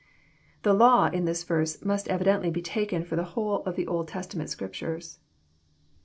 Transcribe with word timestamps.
""The 0.63 0.73
law," 0.73 1.09
in 1.09 1.25
this 1.25 1.43
verse, 1.43 1.85
must 1.85 2.07
evidently 2.07 2.49
be 2.49 2.63
taken 2.63 3.03
for 3.05 3.15
the 3.15 3.23
whole 3.37 3.61
of 3.65 3.75
the 3.75 3.85
Old 3.85 4.07
Testament 4.07 4.49
Scriptures. 4.49 5.19